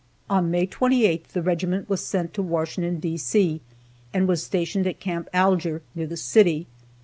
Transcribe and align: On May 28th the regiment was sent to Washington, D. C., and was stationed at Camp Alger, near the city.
On 0.31 0.49
May 0.49 0.65
28th 0.65 1.27
the 1.27 1.43
regiment 1.43 1.87
was 1.87 2.03
sent 2.03 2.33
to 2.33 2.41
Washington, 2.41 2.99
D. 2.99 3.17
C., 3.17 3.61
and 4.11 4.27
was 4.27 4.41
stationed 4.41 4.87
at 4.87 4.99
Camp 4.99 5.29
Alger, 5.31 5.83
near 5.93 6.07
the 6.07 6.17
city. 6.17 6.65